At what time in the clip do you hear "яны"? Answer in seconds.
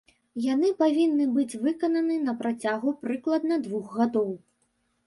0.43-0.69